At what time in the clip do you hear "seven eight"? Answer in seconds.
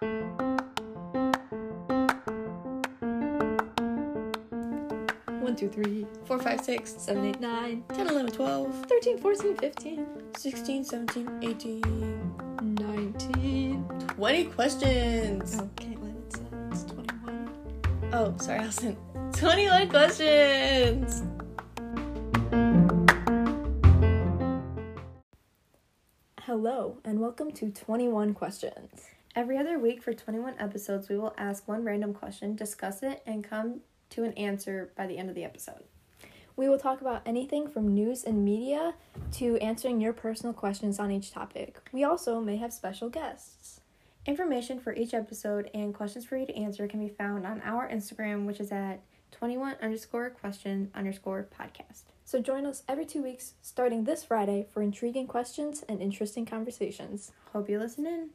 6.96-7.38